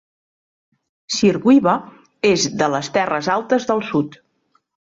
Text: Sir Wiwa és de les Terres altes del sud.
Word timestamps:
Sir 1.17 1.33
Wiwa 1.49 1.75
és 2.31 2.49
de 2.63 2.73
les 2.77 2.93
Terres 2.99 3.33
altes 3.39 3.73
del 3.75 3.89
sud. 3.93 4.19